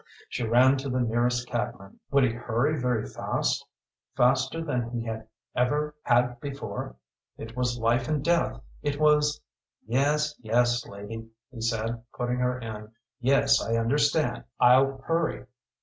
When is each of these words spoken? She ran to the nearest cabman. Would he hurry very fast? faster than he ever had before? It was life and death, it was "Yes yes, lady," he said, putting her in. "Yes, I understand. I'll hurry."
She 0.29 0.41
ran 0.43 0.77
to 0.77 0.89
the 0.89 0.99
nearest 1.01 1.47
cabman. 1.47 1.99
Would 2.09 2.23
he 2.23 2.31
hurry 2.31 2.81
very 2.81 3.05
fast? 3.05 3.63
faster 4.15 4.63
than 4.63 4.89
he 4.99 5.07
ever 5.55 5.93
had 6.01 6.39
before? 6.39 6.95
It 7.37 7.55
was 7.55 7.77
life 7.77 8.07
and 8.07 8.25
death, 8.25 8.59
it 8.81 8.99
was 8.99 9.39
"Yes 9.85 10.33
yes, 10.39 10.87
lady," 10.87 11.29
he 11.51 11.61
said, 11.61 12.01
putting 12.17 12.37
her 12.39 12.57
in. 12.57 12.91
"Yes, 13.19 13.61
I 13.63 13.75
understand. 13.75 14.43
I'll 14.59 15.03
hurry." 15.05 15.45